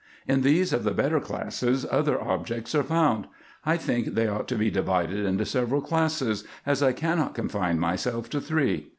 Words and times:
In 0.27 0.41
those 0.41 0.73
of 0.73 0.83
the 0.83 0.95
better 0.95 1.19
classes 1.19 1.85
other 1.91 2.19
objects 2.19 2.73
are 2.73 2.81
found. 2.81 3.27
I 3.63 3.77
think 3.77 4.15
they 4.15 4.25
ought 4.27 4.47
to 4.47 4.55
be 4.55 4.71
divided 4.71 5.27
into 5.27 5.45
several 5.45 5.79
classes, 5.81 6.43
as 6.65 6.81
I 6.81 6.91
cannot 6.91 7.35
confine 7.35 7.79
myself 7.79 8.27
to 8.31 8.41
three. 8.41 8.89